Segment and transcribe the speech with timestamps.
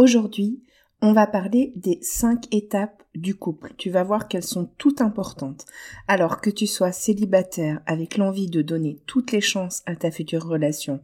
[0.00, 0.62] Aujourd'hui,
[1.02, 3.74] on va parler des cinq étapes du couple.
[3.76, 5.66] Tu vas voir qu'elles sont toutes importantes.
[6.08, 10.42] Alors que tu sois célibataire avec l'envie de donner toutes les chances à ta future
[10.42, 11.02] relation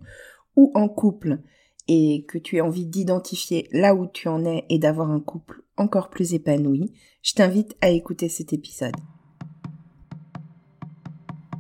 [0.57, 1.41] ou en couple
[1.89, 5.63] et que tu aies envie d'identifier là où tu en es et d'avoir un couple
[5.77, 8.97] encore plus épanoui, je t'invite à écouter cet épisode.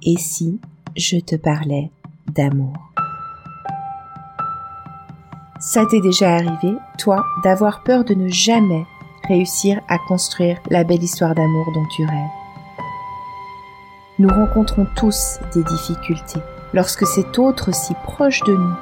[0.02, 0.58] Et si
[0.96, 1.90] je te parlais
[2.34, 2.72] d'amour?
[5.58, 8.84] Ça t'est déjà arrivé, toi, d'avoir peur de ne jamais
[9.26, 12.30] réussir à construire la belle histoire d'amour dont tu rêves?
[14.18, 16.40] Nous rencontrons tous des difficultés
[16.74, 18.74] lorsque cet autre si proche de nous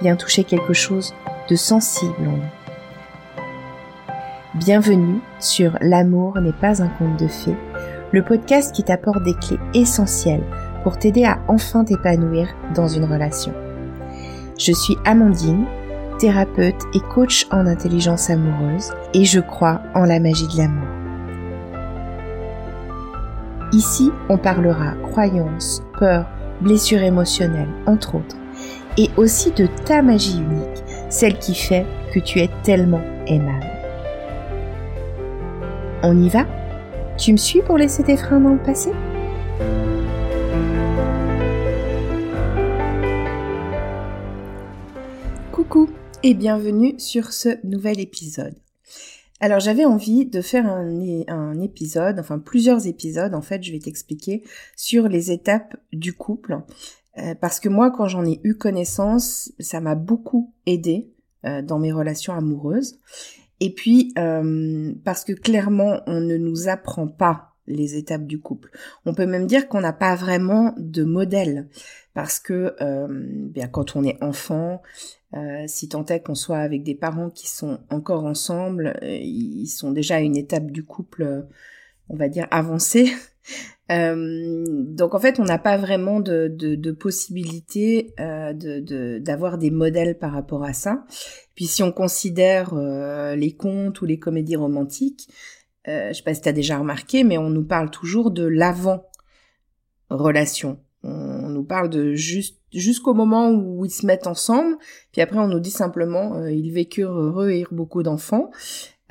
[0.00, 1.14] vient toucher quelque chose
[1.50, 3.42] de sensible en nous.
[4.54, 7.56] Bienvenue sur L'amour n'est pas un conte de fées,
[8.10, 10.44] le podcast qui t'apporte des clés essentielles
[10.82, 13.52] pour t'aider à enfin t'épanouir dans une relation.
[14.58, 15.66] Je suis Amandine,
[16.22, 20.86] thérapeute et coach en intelligence amoureuse et je crois en la magie de l'amour.
[23.72, 26.26] Ici, on parlera croyances, peurs,
[26.60, 28.36] blessures émotionnelles, entre autres,
[28.96, 33.66] et aussi de ta magie unique, celle qui fait que tu es tellement aimable.
[36.04, 36.46] On y va?
[37.18, 38.92] Tu me suis pour laisser tes freins dans le passé?
[45.50, 45.88] Coucou
[46.24, 48.54] et bienvenue sur ce nouvel épisode.
[49.40, 54.44] Alors j'avais envie de faire un, épisode, enfin plusieurs épisodes en fait, je vais t'expliquer
[54.76, 56.58] sur les étapes du couple.
[57.18, 61.10] Euh, parce que moi quand j'en ai eu connaissance, ça m'a beaucoup aidé
[61.44, 63.00] euh, dans mes relations amoureuses.
[63.58, 68.70] Et puis euh, parce que clairement on ne nous apprend pas les étapes du couple.
[69.06, 71.68] On peut même dire qu'on n'a pas vraiment de modèle
[72.14, 72.74] parce que
[73.20, 74.82] bien quand on est enfant,
[75.34, 79.66] euh, si tant est qu'on soit avec des parents qui sont encore ensemble, euh, ils
[79.66, 81.46] sont déjà à une étape du couple,
[82.08, 83.12] on va dire, avancée.
[83.90, 88.14] Euh, donc en fait, on n'a pas vraiment de, de, de possibilité
[89.20, 91.04] d'avoir des modèles par rapport à ça.
[91.56, 95.28] Puis si on considère les contes ou les comédies romantiques,
[95.86, 99.04] je sais pas si tu as déjà remarqué, mais on nous parle toujours de l'avant
[100.10, 100.78] relation.
[101.04, 104.76] On nous parle de juste jusqu'au moment où ils se mettent ensemble,
[105.12, 108.50] puis après on nous dit simplement euh, ils vécurent heureux et eurent beaucoup d'enfants.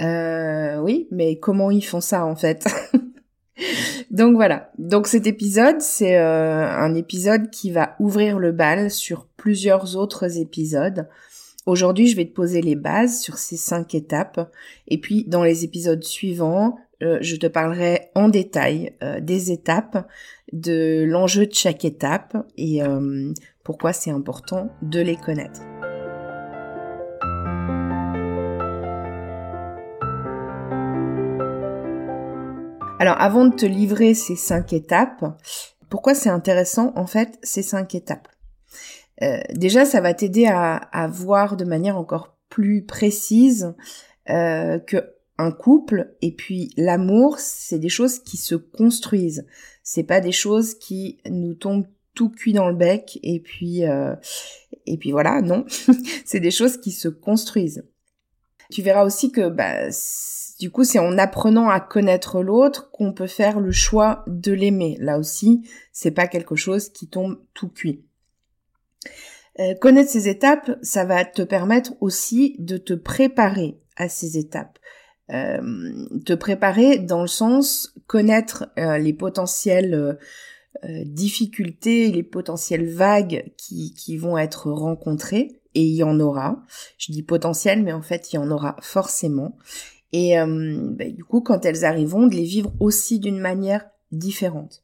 [0.01, 2.65] Euh, oui, mais comment ils font ça en fait?
[4.11, 4.71] Donc voilà.
[4.77, 10.37] Donc cet épisode, c'est euh, un épisode qui va ouvrir le bal sur plusieurs autres
[10.37, 11.07] épisodes.
[11.67, 14.51] Aujourd'hui, je vais te poser les bases sur ces cinq étapes.
[14.87, 20.07] Et puis, dans les épisodes suivants, euh, je te parlerai en détail euh, des étapes,
[20.53, 23.31] de l'enjeu de chaque étape et euh,
[23.63, 25.61] pourquoi c'est important de les connaître.
[32.99, 35.25] Alors avant de te livrer ces cinq étapes,
[35.89, 38.30] pourquoi c'est intéressant en fait ces cinq étapes?
[39.53, 43.73] Déjà ça va t'aider à, voir de manière encore plus précise
[44.27, 49.45] que un couple et puis l'amour, c'est des choses qui se construisent.
[49.83, 54.15] C'est pas des choses qui nous tombent tout cuit dans le bec et puis euh,
[54.85, 55.65] et puis voilà, non.
[56.25, 57.83] c'est des choses qui se construisent.
[58.69, 59.89] Tu verras aussi que bah,
[60.59, 64.97] du coup, c'est en apprenant à connaître l'autre qu'on peut faire le choix de l'aimer.
[64.99, 68.05] Là aussi, c'est pas quelque chose qui tombe tout cuit.
[69.59, 74.79] Euh, connaître ces étapes, ça va te permettre aussi de te préparer à ces étapes.
[75.31, 80.17] Euh, te préparer dans le sens connaître euh, les potentielles
[81.05, 86.63] difficultés, les potentielles vagues qui, qui vont être rencontrées, et il y en aura.
[86.97, 89.57] Je dis potentiel, mais en fait il y en aura forcément.
[90.11, 94.83] Et bah, du coup, quand elles arriveront, de les vivre aussi d'une manière différente.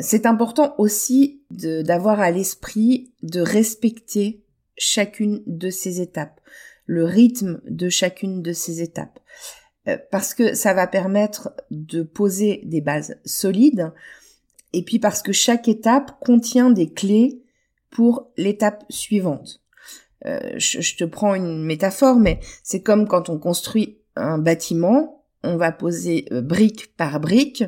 [0.00, 4.44] C'est important aussi d'avoir à l'esprit de respecter
[4.76, 6.40] chacune de ces étapes,
[6.86, 9.18] le rythme de chacune de ces étapes.
[9.88, 13.92] Euh, parce que ça va permettre de poser des bases solides
[14.72, 17.42] et puis parce que chaque étape contient des clés
[17.90, 19.62] pour l'étape suivante.
[20.26, 25.56] Euh, je, te prends une métaphore, mais c'est comme quand on construit un bâtiment, on
[25.56, 27.64] va poser euh, brique par brique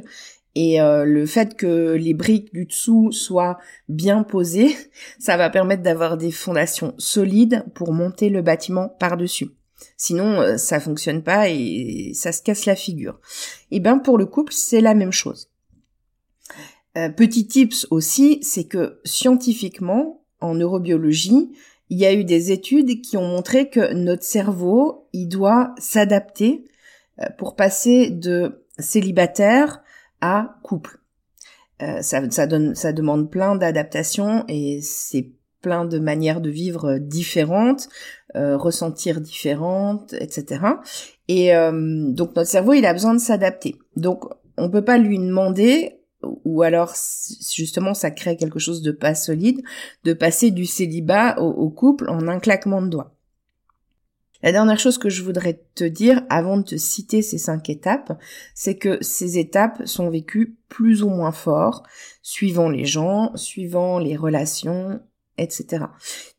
[0.55, 3.59] et le fait que les briques du dessous soient
[3.89, 4.77] bien posées,
[5.19, 9.49] ça va permettre d'avoir des fondations solides pour monter le bâtiment par-dessus.
[9.97, 13.21] Sinon, euh, ça fonctionne pas et ça se casse la figure.
[13.71, 15.51] Et ben pour le couple, c'est la même chose.
[16.97, 21.53] Euh, petit tips aussi, c'est que scientifiquement, en neurobiologie,
[21.89, 26.65] il y a eu des études qui ont montré que notre cerveau il doit s'adapter
[27.21, 29.82] euh, pour passer de célibataire
[30.23, 30.99] à couple.
[31.83, 36.99] Euh, ça, ça, donne, ça demande plein d'adaptations et c'est plein de manières de vivre
[36.99, 37.89] différentes,
[38.37, 40.65] euh, ressentir différentes, etc.
[41.29, 43.77] Et euh, donc notre cerveau, il a besoin de s'adapter.
[43.97, 44.25] Donc
[44.57, 45.99] on peut pas lui demander
[46.45, 46.95] ou alors
[47.53, 49.61] justement ça crée quelque chose de pas solide,
[50.05, 53.12] de passer du célibat au couple en un claquement de doigts.
[54.43, 58.19] La dernière chose que je voudrais te dire avant de te citer ces cinq étapes,
[58.55, 61.85] c'est que ces étapes sont vécues plus ou moins fort,
[62.23, 65.01] suivant les gens, suivant les relations,
[65.39, 65.85] etc.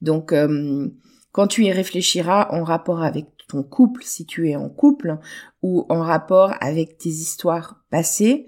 [0.01, 0.89] Donc, euh,
[1.31, 5.17] quand tu y réfléchiras en rapport avec ton couple, si tu es en couple,
[5.61, 8.47] ou en rapport avec tes histoires passées,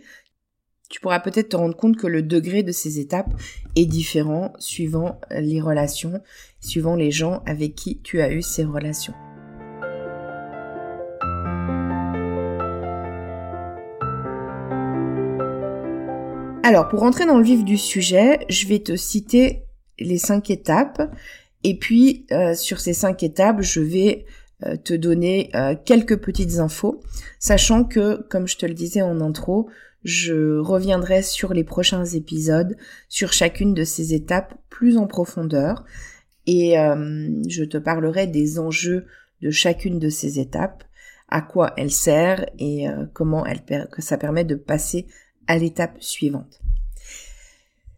[0.90, 3.34] tu pourras peut-être te rendre compte que le degré de ces étapes
[3.76, 6.22] est différent suivant les relations,
[6.60, 9.14] suivant les gens avec qui tu as eu ces relations.
[16.68, 19.66] Alors, pour rentrer dans le vif du sujet, je vais te citer
[20.00, 21.00] les cinq étapes.
[21.64, 24.26] Et puis, euh, sur ces cinq étapes, je vais
[24.66, 27.04] euh, te donner euh, quelques petites infos,
[27.38, 29.70] sachant que, comme je te le disais en intro,
[30.04, 32.76] je reviendrai sur les prochains épisodes,
[33.10, 35.86] sur chacune de ces étapes plus en profondeur,
[36.48, 36.78] et
[37.48, 39.06] je te parlerai des enjeux
[39.42, 40.84] de chacune de ces étapes,
[41.28, 45.08] à quoi elle sert et comment elle que ça permet de passer
[45.48, 46.62] à l'étape suivante.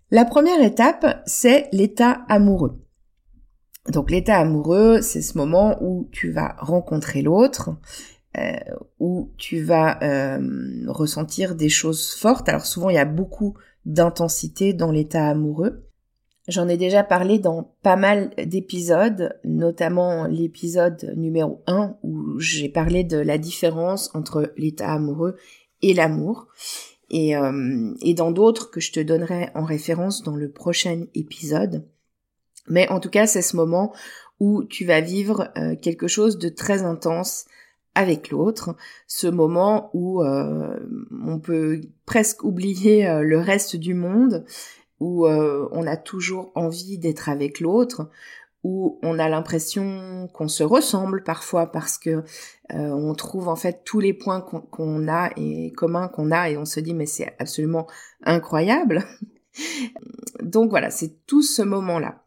[0.09, 2.79] La première étape, c'est l'état amoureux.
[3.91, 7.71] Donc l'état amoureux, c'est ce moment où tu vas rencontrer l'autre,
[8.38, 8.51] euh,
[8.99, 10.39] où tu vas euh,
[10.88, 12.49] ressentir des choses fortes.
[12.49, 13.55] Alors souvent, il y a beaucoup
[13.85, 15.83] d'intensité dans l'état amoureux.
[16.47, 23.03] J'en ai déjà parlé dans pas mal d'épisodes, notamment l'épisode numéro 1 où j'ai parlé
[23.03, 25.35] de la différence entre l'état amoureux
[25.81, 26.47] et l'amour
[27.09, 31.86] et, euh, et dans d'autres que je te donnerai en référence dans le prochain épisode.
[32.68, 33.94] Mais en tout cas, c'est ce moment
[34.39, 37.45] où tu vas vivre euh, quelque chose de très intense
[37.95, 38.75] avec l'autre,
[39.07, 40.77] ce moment où euh,
[41.25, 44.45] on peut presque oublier le reste du monde,
[45.00, 48.10] où on a toujours envie d'être avec l'autre,
[48.67, 52.23] où on a l'impression qu'on se ressemble parfois parce que euh,
[52.73, 56.65] on trouve en fait tous les points qu'on a et communs qu'on a et on
[56.65, 57.87] se dit mais c'est absolument
[58.25, 59.05] incroyable.
[60.43, 62.25] Donc voilà, c'est tout ce moment-là.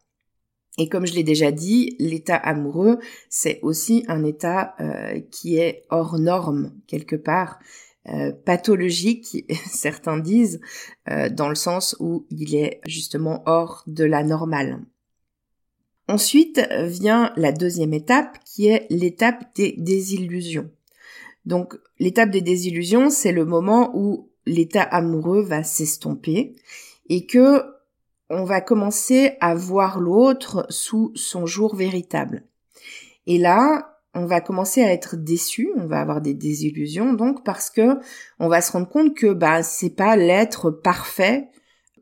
[0.79, 2.97] Et comme je l'ai déjà dit, l'état amoureux,
[3.29, 7.59] c'est aussi un état euh, qui est hors norme quelque part,
[8.07, 10.59] euh, pathologique, certains disent,
[11.05, 14.79] dans le sens où il est justement hors de la normale.
[16.07, 20.69] Ensuite vient la deuxième étape qui est l'étape des désillusions.
[21.45, 26.55] Donc l'étape des désillusions, c'est le moment où l'état amoureux va s'estomper
[27.09, 27.63] et que
[28.29, 32.45] on va commencer à voir l'autre sous son jour véritable.
[33.27, 37.69] Et là, on va commencer à être déçu, on va avoir des désillusions donc parce
[37.69, 37.99] que
[38.39, 41.49] on va se rendre compte que bah c'est pas l'être parfait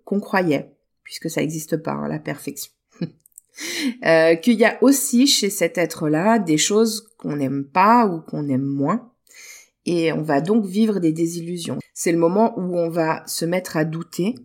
[0.05, 2.71] qu'on croyait puisque ça n'existe pas hein, la perfection.
[4.05, 8.47] Euh, qu'il y a aussi chez cet être-là des choses qu'on n'aime pas ou qu'on
[8.47, 9.11] aime moins.
[9.85, 11.79] Et on va donc vivre des désillusions.
[11.93, 14.35] C'est le moment où on va se mettre à douter,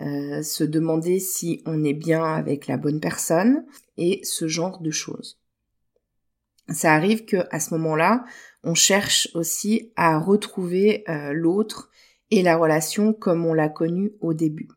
[0.00, 3.64] euh, se demander si on est bien avec la bonne personne
[3.96, 5.38] et ce genre de choses.
[6.68, 8.24] Ça arrive que à ce moment-là,
[8.64, 11.90] on cherche aussi à retrouver euh, l'autre
[12.30, 14.68] et la relation comme on l'a connue au début.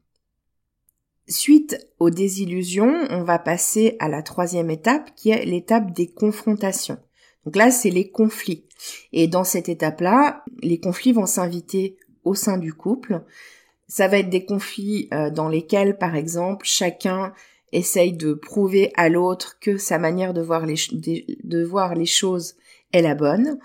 [1.32, 6.98] Suite aux désillusions, on va passer à la troisième étape qui est l'étape des confrontations.
[7.46, 8.66] Donc là, c'est les conflits.
[9.14, 11.96] Et dans cette étape-là, les conflits vont s'inviter
[12.26, 13.24] au sein du couple.
[13.88, 17.34] Ça va être des conflits euh, dans lesquels, par exemple, chacun
[17.72, 22.56] essaye de prouver à l'autre que sa manière de voir les, choses
[22.92, 23.58] est la bonne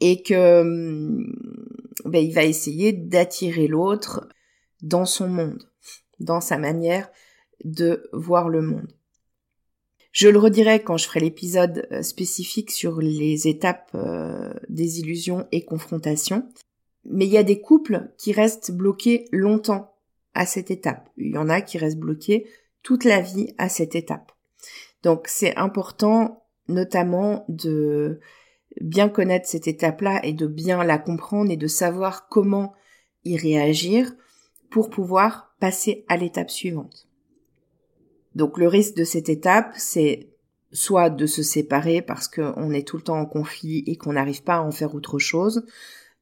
[0.00, 1.34] et que hum,
[2.04, 4.28] ben, il va essayer d'attirer l'autre
[4.82, 5.66] dans son monde
[6.20, 7.10] dans sa manière
[7.64, 8.88] de voir le monde.
[10.12, 15.46] Je le redirai quand je ferai l'épisode euh, spécifique sur les étapes euh, des illusions
[15.52, 16.48] et confrontations.
[17.04, 19.94] Mais il y a des couples qui restent bloqués longtemps
[20.32, 21.10] à cette étape.
[21.18, 22.46] Il y en a qui restent bloqués
[22.82, 24.32] toute la vie à cette étape.
[25.02, 28.20] Donc c'est important notamment de
[28.80, 32.72] bien connaître cette étape-là et de bien la comprendre et de savoir comment
[33.24, 34.14] y réagir
[34.70, 37.08] pour pouvoir passer à l'étape suivante.
[38.34, 40.28] Donc le risque de cette étape, c'est
[40.72, 44.42] soit de se séparer parce qu'on est tout le temps en conflit et qu'on n'arrive
[44.42, 45.64] pas à en faire autre chose,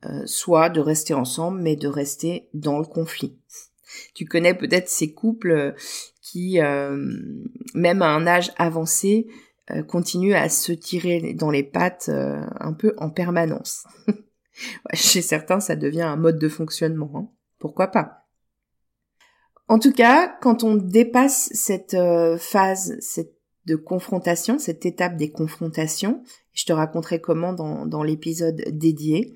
[0.04, 3.36] euh, soit de rester ensemble mais de rester dans le conflit.
[4.14, 5.74] Tu connais peut-être ces couples
[6.20, 9.28] qui, même à un âge avancé,
[9.86, 13.86] continuent à se tirer dans les pattes un peu en permanence.
[14.94, 17.10] Chez certains, ça devient un mode de fonctionnement.
[17.14, 17.28] Hein.
[17.58, 18.23] Pourquoi pas?
[19.68, 22.98] En tout cas, quand on dépasse cette euh, phase
[23.66, 29.34] de confrontation, cette étape des confrontations, je te raconterai comment dans, dans l'épisode dédié,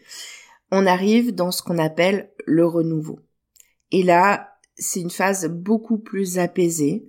[0.71, 3.21] on arrive dans ce qu'on appelle le renouveau.
[3.91, 7.07] Et là, c'est une phase beaucoup plus apaisée,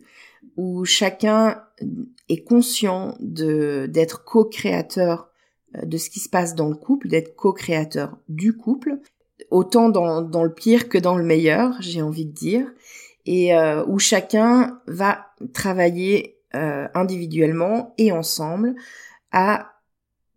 [0.55, 1.61] où chacun
[2.29, 5.29] est conscient d'être co-créateur
[5.75, 8.99] euh, de ce qui se passe dans le couple, d'être co-créateur du couple,
[9.51, 12.65] autant dans, dans, le pire que dans le meilleur, j'ai envie de dire,
[13.29, 18.73] et euh, où chacun va travailler euh, individuellement et ensemble
[19.31, 19.71] à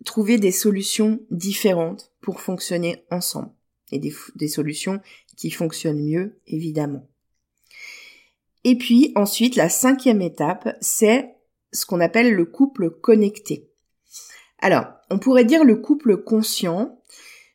[0.04, 3.50] trouver des solutions différentes pour fonctionner ensemble,
[3.92, 5.00] et des, des solutions
[5.38, 7.08] qui fonctionnent mieux, évidemment.
[8.62, 11.30] Et puis ensuite, la cinquième étape, c'est
[11.72, 13.70] ce qu'on appelle le couple connecté.
[14.58, 17.00] Alors, on pourrait dire le couple conscient,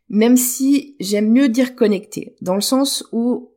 [0.10, 3.52] même si j'aime mieux dire connecté, dans le sens où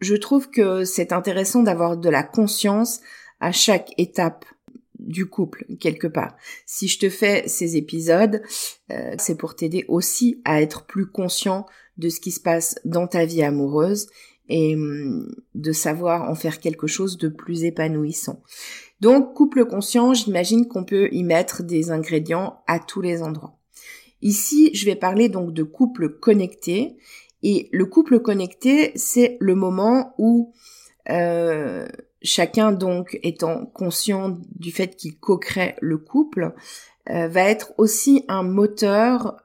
[0.00, 3.00] je trouve que c'est intéressant d'avoir de la conscience
[3.40, 4.44] à chaque étape
[4.98, 6.36] du couple, quelque part.
[6.66, 8.42] Si je te fais ces épisodes,
[8.92, 11.66] euh, c'est pour t'aider aussi à être plus conscient
[11.96, 14.08] de ce qui se passe dans ta vie amoureuse
[14.48, 18.42] et hum, de savoir en faire quelque chose de plus épanouissant.
[19.00, 23.56] Donc, couple conscient, j'imagine qu'on peut y mettre des ingrédients à tous les endroits.
[24.22, 26.96] Ici, je vais parler donc de couple connecté.
[27.42, 30.52] Et le couple connecté, c'est le moment où
[31.08, 31.88] euh,
[32.22, 36.54] chacun donc étant conscient du fait qu'il co-crée le couple,
[37.08, 39.36] euh, va être aussi un moteur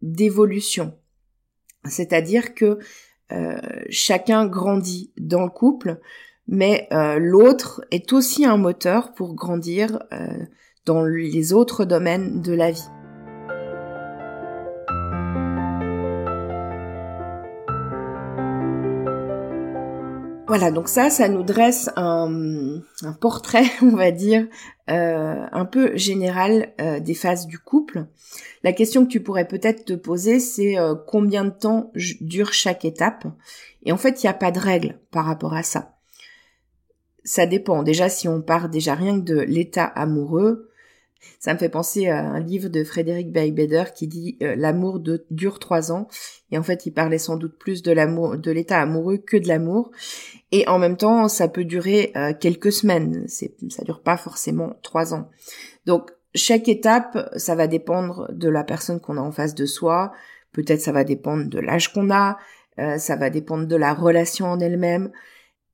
[0.00, 0.94] d'évolution.
[1.84, 2.78] C'est-à-dire que
[3.32, 3.58] euh,
[3.90, 6.00] chacun grandit dans le couple,
[6.46, 6.88] mais
[7.18, 10.02] l'autre est aussi un moteur pour grandir
[10.84, 12.84] dans les autres domaines de la vie.
[20.56, 22.80] Voilà, donc ça, ça nous dresse un,
[23.20, 24.46] portrait, on va dire,
[24.88, 28.06] euh, un peu général des phases du couple.
[28.62, 30.76] La question que tu pourrais peut-être te poser, c'est
[31.08, 33.26] combien de temps dure chaque étape?
[33.84, 35.94] Et en fait, il n'y a pas de règle par rapport à ça
[37.24, 37.82] ça dépend.
[37.82, 40.70] Déjà, si on part déjà rien que de l'état amoureux,
[41.38, 45.00] ça me fait penser à un livre de Frédéric Beigbeder qui dit euh, l'amour
[45.30, 46.08] dure trois ans.
[46.50, 49.48] Et en fait, il parlait sans doute plus de l'amour, de l'état amoureux que de
[49.48, 49.90] l'amour.
[50.52, 53.24] Et en même temps, ça peut durer euh, quelques semaines.
[53.28, 55.30] C'est, ça dure pas forcément trois ans.
[55.86, 60.12] Donc, chaque étape, ça va dépendre de la personne qu'on a en face de soi.
[60.52, 62.38] Peut-être ça va dépendre de l'âge qu'on a.
[62.78, 65.10] Euh, ça va dépendre de la relation en elle-même.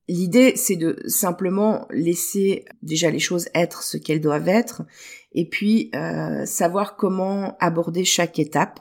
[0.09, 4.83] L'idée, c'est de simplement laisser déjà les choses être ce qu'elles doivent être,
[5.33, 8.81] et puis euh, savoir comment aborder chaque étape.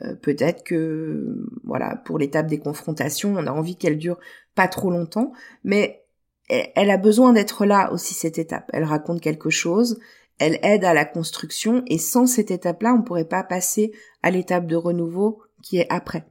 [0.00, 4.18] Euh, peut-être que, voilà, pour l'étape des confrontations, on a envie qu'elle dure
[4.54, 5.32] pas trop longtemps,
[5.64, 6.04] mais
[6.48, 8.70] elle a besoin d'être là aussi cette étape.
[8.72, 9.98] Elle raconte quelque chose,
[10.38, 13.92] elle aide à la construction, et sans cette étape-là, on ne pourrait pas passer
[14.22, 16.26] à l'étape de renouveau qui est après.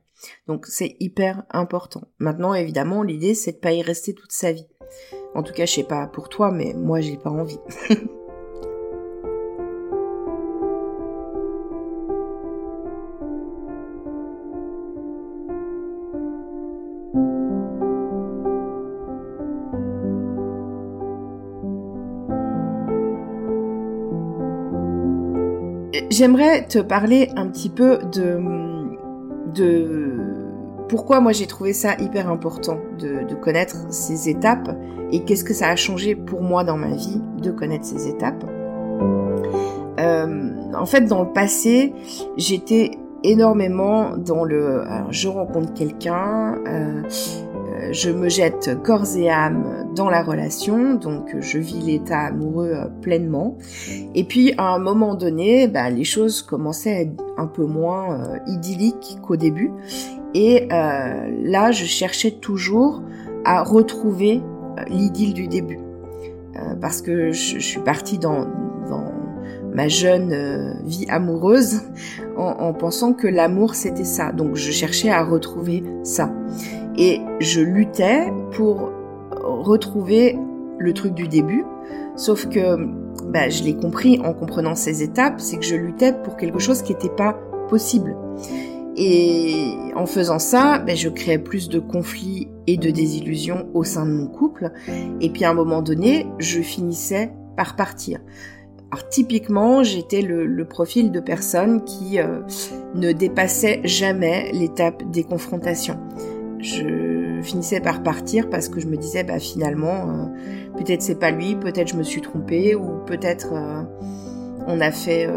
[0.48, 2.01] Donc c'est hyper important.
[2.20, 4.68] Maintenant, évidemment, l'idée c'est de pas y rester toute sa vie.
[5.36, 7.60] En tout cas, je sais pas pour toi, mais moi j'ai pas envie.
[26.18, 28.40] J'aimerais te parler un petit peu de
[30.90, 34.76] pourquoi moi j'ai trouvé ça hyper important de, connaître ces étapes
[35.12, 38.44] et qu'est-ce que ça a changé pour moi dans ma vie de connaître ces étapes.
[40.00, 41.94] Euh, en fait, dans le passé,
[42.36, 47.04] j'étais énormément dans le je rencontre quelqu'un, euh,
[47.92, 52.86] je me jette corps et âme dans la relation, donc je vis l'état amoureux euh,
[53.02, 53.58] pleinement.
[54.16, 58.14] Et puis à un moment donné, bah, les choses commençaient à être un peu moins
[58.14, 59.72] euh, idylliques qu'au début.
[60.34, 63.02] Et là, je cherchais toujours
[63.44, 64.44] à retrouver
[64.88, 65.80] l'idylle du début.
[66.80, 68.46] parce que je, suis partie dans,
[69.74, 71.82] ma jeune vie amoureuse
[72.36, 74.32] en pensant que l'amour c'était ça.
[74.32, 76.32] Donc je cherchais à retrouver ça.
[76.98, 78.92] Et je luttais pour
[79.32, 80.38] retrouver
[80.80, 81.63] le truc du début,
[82.16, 82.77] sauf que
[83.25, 86.82] bah, je l'ai compris en comprenant ces étapes, c'est que je luttais pour quelque chose
[86.82, 87.34] qui n'était pas
[87.70, 88.16] possible.
[88.96, 94.06] Et en faisant ça, bah, je créais plus de conflits et de désillusions au sein
[94.06, 94.72] de mon couple.
[95.22, 98.20] Et puis à un moment donné, je finissais par partir.
[98.92, 102.39] Alors typiquement, j'étais le, profil de personne qui euh,
[102.96, 106.00] ne dépassait jamais l'étape des confrontations.
[106.60, 111.32] Je finissais par partir parce que je me disais bah finalement euh, peut-être c'est pas
[111.32, 113.84] lui, peut-être je me suis trompée ou peut-être euh,
[114.68, 115.30] on a fait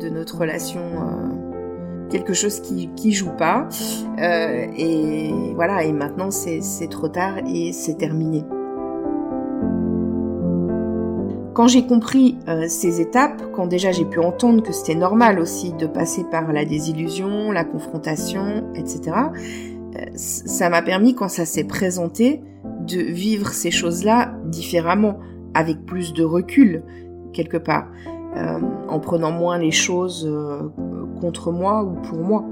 [0.00, 0.80] de notre relation
[2.10, 3.68] quelque chose qui qui joue pas
[4.18, 8.44] et voilà et maintenant c'est trop tard et c'est terminé.
[11.56, 15.72] Quand j'ai compris euh, ces étapes, quand déjà j'ai pu entendre que c'était normal aussi
[15.72, 19.75] de passer par la désillusion, la confrontation, etc., euh,
[20.14, 22.42] ça m'a permis, quand ça s'est présenté,
[22.86, 25.18] de vivre ces choses-là différemment,
[25.54, 26.82] avec plus de recul,
[27.32, 27.88] quelque part,
[28.36, 30.30] euh, en prenant moins les choses
[31.20, 32.44] contre moi ou pour moi.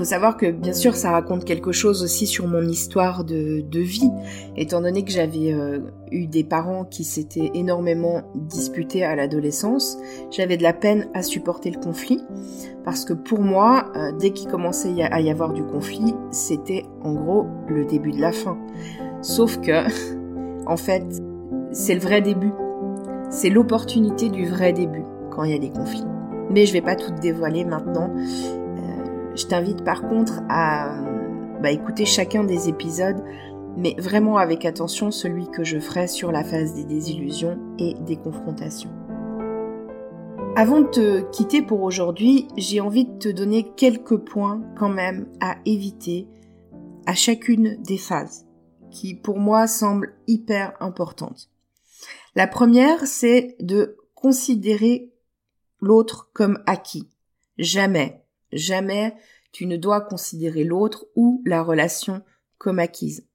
[0.00, 4.08] Faut savoir que bien sûr ça raconte quelque chose aussi sur mon histoire de, vie,
[4.56, 5.80] étant donné que j'avais euh,
[6.10, 9.98] eu des parents qui s'étaient énormément disputés à l'adolescence,
[10.30, 12.18] j'avais de la peine à supporter le conflit,
[12.82, 17.12] parce que pour moi, euh, dès qu'il commençait à y avoir du conflit, c'était en
[17.12, 18.56] gros le début de la fin.
[19.20, 19.84] Sauf que,
[20.66, 21.04] en fait,
[21.72, 22.52] c'est le vrai début.
[23.28, 26.06] C'est l'opportunité du vrai début quand il y a des conflits.
[26.48, 28.10] Mais je vais pas tout dévoiler maintenant.
[29.34, 31.02] Je t'invite par contre à
[31.62, 33.22] bah, écouter chacun des épisodes,
[33.76, 38.16] mais vraiment avec attention celui que je ferai sur la phase des désillusions et des
[38.16, 38.90] confrontations.
[40.56, 45.28] Avant de te quitter pour aujourd'hui, j'ai envie de te donner quelques points quand même
[45.40, 46.26] à éviter
[47.06, 48.46] à chacune des phases,
[48.90, 51.48] qui pour moi semblent hyper importantes.
[52.34, 55.12] La première, c'est de considérer
[55.80, 57.08] l'autre comme acquis.
[57.56, 59.14] Jamais, Jamais
[59.52, 62.22] tu ne dois considérer l'autre ou la relation
[62.58, 63.26] comme acquise.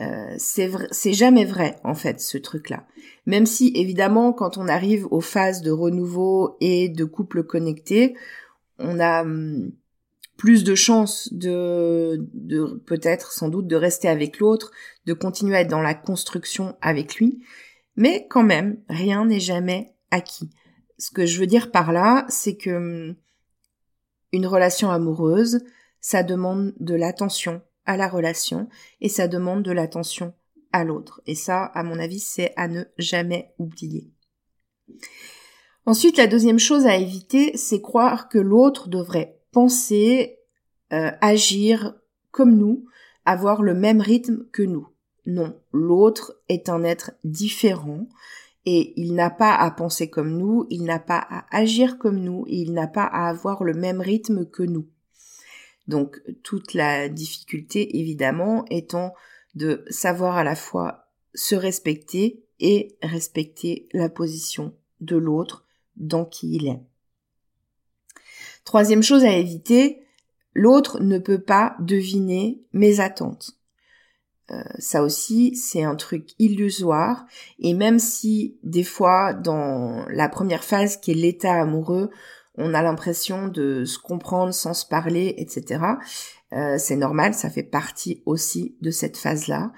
[0.00, 2.86] Euh, c'est jamais vrai en fait ce truc-là.
[3.26, 8.16] Même si évidemment quand on arrive aux phases de renouveau et de couple connecté,
[8.78, 9.72] on a hum,
[10.38, 14.70] plus de chances de, de peut-être sans doute de rester avec l'autre,
[15.04, 17.44] de continuer à être dans la construction avec lui,
[17.94, 20.48] mais quand même rien n'est jamais acquis.
[20.96, 23.16] Ce que je veux dire par là, c'est que hum,
[24.32, 25.60] une relation amoureuse,
[26.00, 28.68] ça demande de l'attention à la relation
[29.00, 30.32] et ça demande de l'attention
[30.72, 31.20] à l'autre.
[31.26, 34.10] Et ça, à mon avis, c'est à ne jamais oublier.
[35.86, 40.38] Ensuite, la deuxième chose à éviter, c'est croire que l'autre devrait penser,
[40.92, 41.94] euh, agir
[42.30, 42.86] comme nous,
[43.24, 44.88] avoir le même rythme que nous.
[45.26, 48.08] Non, l'autre est un être différent
[48.66, 52.44] et il n'a pas à penser comme nous, il n'a pas à agir comme nous,
[52.46, 54.86] et il n'a pas à avoir le même rythme que nous.
[55.88, 59.14] Donc toute la difficulté évidemment étant
[59.54, 65.64] de savoir à la fois se respecter et respecter la position de l'autre
[65.96, 66.80] dans qui il est.
[68.64, 70.02] Troisième chose à éviter,
[70.54, 73.59] l'autre ne peut pas deviner mes attentes.
[74.50, 77.26] Euh, ça aussi, c'est un truc illusoire.
[77.58, 82.10] Et même si des fois, dans la première phase qui est l'état amoureux,
[82.56, 85.82] on a l'impression de se comprendre sans se parler, etc.
[86.52, 89.72] Euh, c'est normal, ça fait partie aussi de cette phase-là.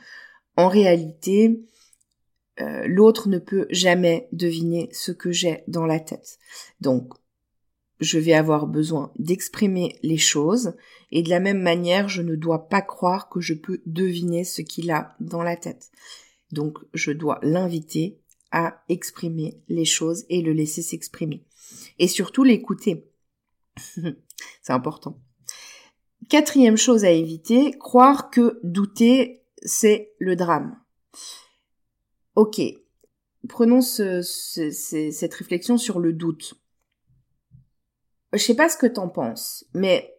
[0.57, 1.65] En réalité,
[2.61, 6.39] euh, l'autre ne peut jamais deviner ce que j'ai dans la tête.
[6.81, 7.13] Donc,
[8.03, 10.75] je vais avoir besoin d'exprimer les choses
[11.11, 14.63] et de la même manière, je ne dois pas croire que je peux deviner ce
[14.63, 15.91] qu'il a dans la tête.
[16.51, 18.19] Donc, je dois l'inviter
[18.51, 21.45] à exprimer les choses et le laisser s'exprimer.
[21.99, 23.09] Et surtout l'écouter.
[23.97, 25.19] C'est important.
[26.29, 30.79] Quatrième chose à éviter, croire que douter, c'est le drame.
[32.37, 32.61] Ok,
[33.49, 36.62] prenons cette réflexion sur le doute
[38.33, 40.15] je sais pas ce que t'en penses, mais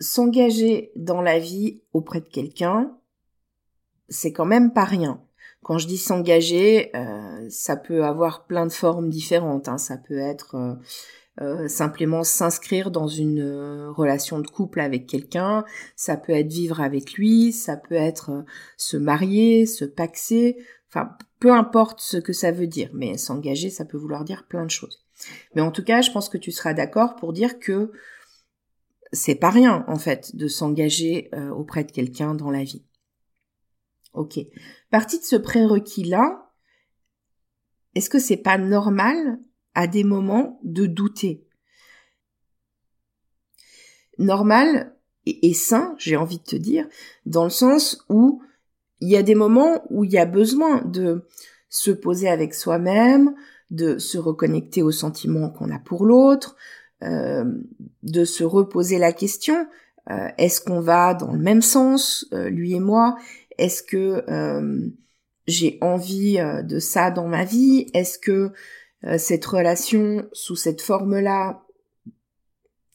[0.00, 2.96] s'engager dans la vie auprès de quelqu'un,
[4.08, 5.22] c'est quand même pas rien.
[5.62, 9.68] Quand je dis s'engager, euh, ça peut avoir plein de formes différentes.
[9.68, 9.78] Hein.
[9.78, 10.74] Ça peut être euh,
[11.40, 17.14] euh, simplement s'inscrire dans une relation de couple avec quelqu'un, ça peut être vivre avec
[17.14, 18.44] lui, ça peut être
[18.76, 20.56] se marier, se paxer,
[20.88, 24.64] enfin peu importe ce que ça veut dire, mais s'engager, ça peut vouloir dire plein
[24.64, 25.07] de choses.
[25.54, 27.92] Mais en tout cas, je pense que tu seras d'accord pour dire que
[29.12, 32.84] c'est pas rien, en fait, de s'engager euh, auprès de quelqu'un dans la vie.
[34.12, 34.38] Ok.
[34.90, 36.52] Partie de ce prérequis-là,
[37.94, 39.38] est-ce que c'est pas normal
[39.74, 41.46] à des moments de douter?
[44.18, 46.86] Normal et, et sain, j'ai envie de te dire,
[47.26, 48.42] dans le sens où
[49.00, 51.26] il y a des moments où il y a besoin de
[51.68, 53.34] se poser avec soi-même,
[53.70, 56.56] de se reconnecter aux sentiments qu'on a pour l'autre,
[57.02, 57.44] euh,
[58.02, 59.68] de se reposer la question
[60.10, 63.16] euh, est-ce qu'on va dans le même sens, euh, lui et moi?
[63.58, 64.24] Est-ce que
[65.46, 67.90] j'ai envie de ça dans ma vie?
[67.92, 68.52] Est-ce que
[69.16, 71.64] cette relation sous cette forme-là,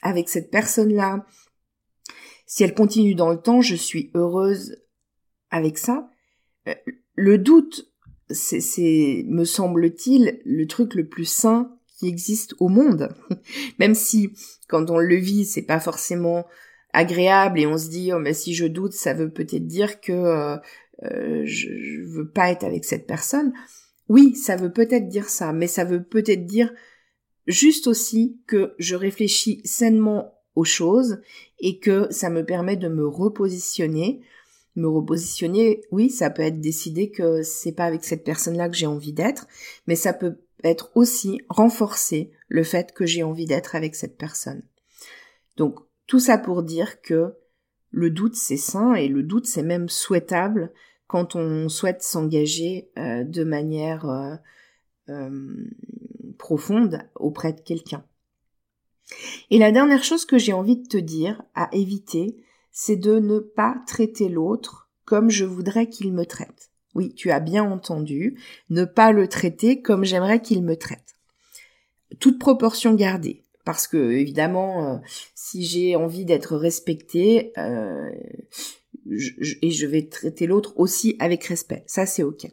[0.01, 1.25] avec cette personne-là,
[2.45, 4.77] si elle continue dans le temps, je suis heureuse
[5.51, 6.09] avec ça?
[7.15, 7.92] Le doute
[8.33, 13.09] c'est, me semble-t-il, le truc le plus sain qui existe au monde.
[13.79, 14.33] Même si,
[14.67, 16.45] quand on le vit, c'est pas forcément
[16.91, 20.11] agréable et on se dit, oh, mais si je doute, ça veut peut-être dire que
[20.11, 20.57] euh,
[21.03, 23.53] euh, je, je veux pas être avec cette personne.
[24.09, 26.71] Oui, ça veut peut-être dire ça, mais ça veut peut-être dire
[27.47, 31.21] juste aussi que je réfléchis sainement aux choses
[31.59, 34.21] et que ça me permet de me repositionner
[34.75, 38.87] me repositionner, oui, ça peut être décider que c'est pas avec cette personne-là que j'ai
[38.87, 39.47] envie d'être,
[39.87, 44.63] mais ça peut être aussi renforcer le fait que j'ai envie d'être avec cette personne.
[45.57, 47.35] Donc, tout ça pour dire que
[47.91, 50.71] le doute c'est sain et le doute c'est même souhaitable
[51.07, 54.35] quand on souhaite s'engager euh, de manière euh,
[55.09, 55.69] euh,
[56.39, 58.03] profonde auprès de quelqu'un.
[59.51, 62.37] Et la dernière chose que j'ai envie de te dire à éviter,
[62.73, 66.71] c'est de ne pas traiter l'autre comme je voudrais qu'il me traite.
[66.95, 71.15] Oui, tu as bien entendu, ne pas le traiter comme j'aimerais qu'il me traite.
[72.19, 74.97] Toute proportion gardée, parce que évidemment, euh,
[75.33, 78.09] si j'ai envie d'être respectée, euh,
[79.61, 82.47] et je vais traiter l'autre aussi avec respect, ça c'est ok.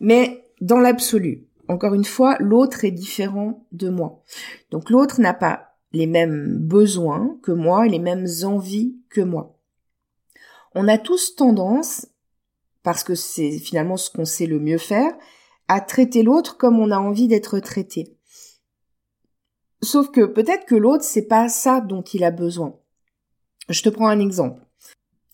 [0.00, 4.22] Mais dans l'absolu, encore une fois, l'autre est différent de moi.
[4.70, 9.58] Donc l'autre n'a pas les mêmes besoins que moi et les mêmes envies que moi.
[10.74, 12.06] On a tous tendance,
[12.82, 15.12] parce que c'est finalement ce qu'on sait le mieux faire,
[15.66, 18.16] à traiter l'autre comme on a envie d'être traité.
[19.82, 22.76] Sauf que peut-être que l'autre c'est pas ça dont il a besoin.
[23.68, 24.62] Je te prends un exemple.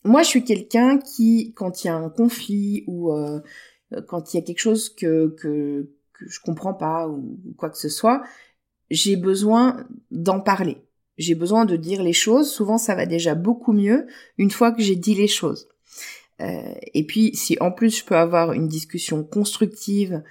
[0.07, 3.41] Moi, je suis quelqu'un qui, quand il y a un conflit ou euh,
[4.07, 7.77] quand il y a quelque chose que, que que je comprends pas ou quoi que
[7.77, 8.23] ce soit,
[8.91, 10.79] j'ai besoin d'en parler.
[11.17, 12.51] J'ai besoin de dire les choses.
[12.51, 14.07] Souvent, ça va déjà beaucoup mieux
[14.39, 15.69] une fois que j'ai dit les choses.
[16.41, 20.23] Euh, et puis, si en plus je peux avoir une discussion constructive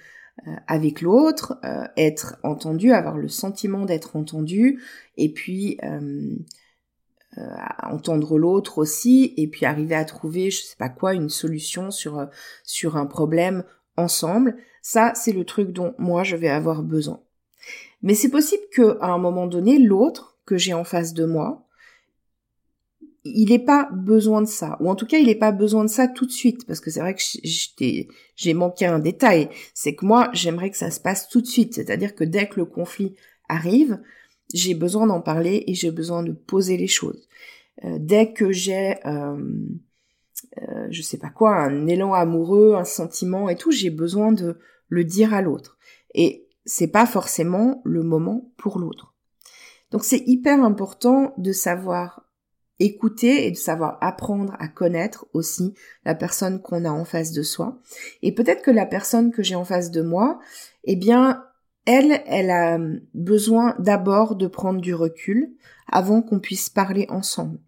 [0.46, 4.82] euh, avec l'autre, euh, être entendu, avoir le sentiment d'être entendu,
[5.16, 5.78] et puis
[7.82, 12.28] entendre l'autre aussi, et puis arriver à trouver, je sais pas quoi, une solution sur
[12.62, 13.64] sur un problème
[13.96, 14.56] ensemble.
[14.82, 17.23] Ça, c'est le truc dont moi je vais avoir besoin.
[18.04, 21.66] Mais c'est possible que à un moment donné, l'autre que j'ai en face de moi,
[23.24, 25.88] il n'ait pas besoin de ça, ou en tout cas il n'ait pas besoin de
[25.88, 27.22] ça tout de suite, parce que c'est vrai que
[28.36, 31.72] j'ai manqué un détail, c'est que moi j'aimerais que ça se passe tout de suite,
[31.72, 33.14] c'est-à-dire que dès que le conflit
[33.48, 33.98] arrive,
[34.52, 37.26] j'ai besoin d'en parler et j'ai besoin de poser les choses.
[37.84, 39.38] Euh, dès que j'ai, euh,
[40.60, 44.58] euh, je sais pas quoi, un élan amoureux, un sentiment et tout, j'ai besoin de
[44.88, 45.78] le dire à l'autre.
[46.14, 49.14] Et c'est pas forcément le moment pour l'autre.
[49.90, 52.24] Donc c'est hyper important de savoir
[52.80, 55.74] écouter et de savoir apprendre à connaître aussi
[56.04, 57.78] la personne qu'on a en face de soi.
[58.22, 60.40] Et peut-être que la personne que j'ai en face de moi,
[60.82, 61.44] eh bien,
[61.86, 62.78] elle, elle a
[63.12, 65.54] besoin d'abord de prendre du recul
[65.86, 67.58] avant qu'on puisse parler ensemble.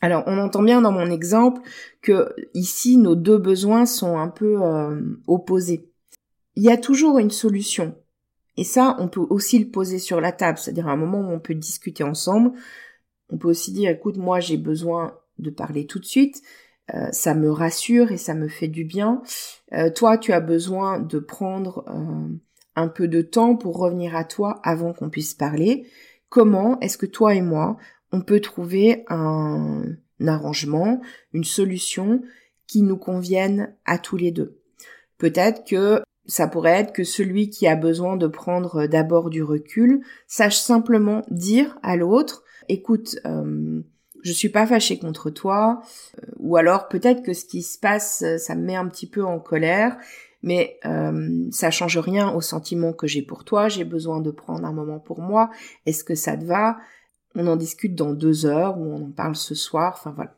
[0.00, 1.60] Alors, on entend bien dans mon exemple
[2.02, 5.90] que ici, nos deux besoins sont un peu euh, opposés
[6.58, 7.94] il y a toujours une solution.
[8.56, 11.30] Et ça, on peut aussi le poser sur la table, c'est-à-dire à un moment où
[11.32, 12.50] on peut discuter ensemble.
[13.30, 16.42] On peut aussi dire, écoute, moi j'ai besoin de parler tout de suite,
[16.92, 19.22] euh, ça me rassure et ça me fait du bien.
[19.72, 22.26] Euh, toi, tu as besoin de prendre euh,
[22.74, 25.86] un peu de temps pour revenir à toi avant qu'on puisse parler.
[26.28, 27.76] Comment est-ce que toi et moi,
[28.10, 29.84] on peut trouver un
[30.26, 31.00] arrangement,
[31.32, 32.20] une solution
[32.66, 34.58] qui nous convienne à tous les deux?
[35.18, 40.02] Peut-être que ça pourrait être que celui qui a besoin de prendre d'abord du recul
[40.26, 43.80] sache simplement dire à l'autre écoute euh,
[44.22, 45.82] je suis pas fâché contre toi
[46.22, 49.24] euh, ou alors peut-être que ce qui se passe ça me met un petit peu
[49.24, 49.96] en colère
[50.42, 54.66] mais euh, ça change rien au sentiment que j'ai pour toi j'ai besoin de prendre
[54.66, 55.50] un moment pour moi
[55.86, 56.76] est-ce que ça te va?
[57.34, 60.34] On en discute dans deux heures ou on en parle ce soir enfin voilà.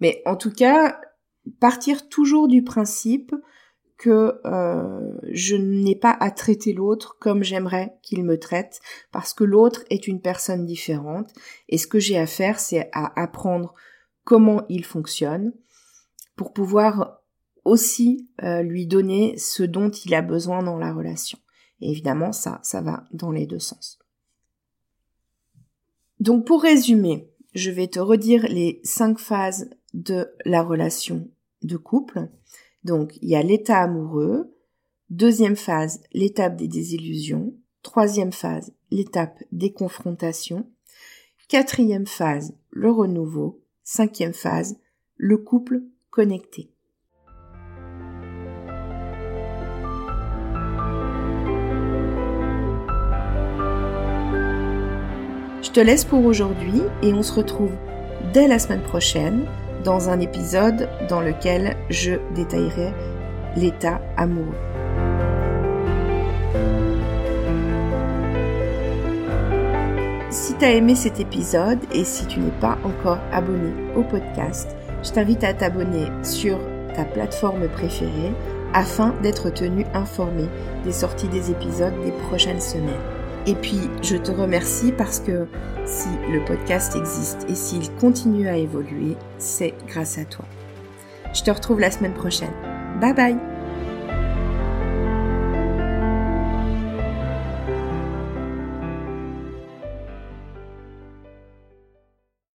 [0.00, 1.00] Mais en tout cas
[1.60, 3.34] partir toujours du principe
[3.98, 8.80] que euh, je n'ai pas à traiter l'autre comme j'aimerais qu'il me traite,
[9.12, 11.32] parce que l'autre est une personne différente,
[11.68, 13.74] et ce que j'ai à faire, c'est à apprendre
[14.24, 15.52] comment il fonctionne,
[16.36, 17.22] pour pouvoir
[17.64, 21.38] aussi euh, lui donner ce dont il a besoin dans la relation.
[21.80, 23.98] Et évidemment, ça, ça va dans les deux sens.
[26.20, 31.28] Donc pour résumer, je vais te redire les cinq phases de la relation
[31.62, 32.28] de couple.
[32.86, 34.54] Donc, il y a l'état amoureux.
[35.10, 37.52] Deuxième phase, l'étape des désillusions.
[37.82, 40.70] Troisième phase, l'étape des confrontations.
[41.48, 43.60] Quatrième phase, le renouveau.
[43.82, 44.78] Cinquième phase,
[45.16, 46.70] le couple connecté.
[55.60, 57.74] Je te laisse pour aujourd'hui et on se retrouve
[58.32, 59.44] dès la semaine prochaine
[59.86, 62.92] dans un épisode dans lequel je détaillerai
[63.56, 64.56] l'état amoureux.
[70.28, 74.76] Si tu as aimé cet épisode et si tu n'es pas encore abonné au podcast,
[75.04, 76.58] je t'invite à t'abonner sur
[76.96, 78.32] ta plateforme préférée
[78.74, 80.46] afin d'être tenu informé
[80.84, 83.15] des sorties des épisodes des prochaines semaines.
[83.46, 85.46] Et puis, je te remercie parce que
[85.84, 90.44] si le podcast existe et s'il continue à évoluer, c'est grâce à toi.
[91.32, 92.52] Je te retrouve la semaine prochaine.
[93.00, 93.55] Bye bye